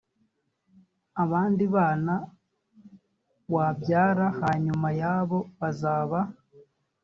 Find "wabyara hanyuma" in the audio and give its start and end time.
3.53-4.87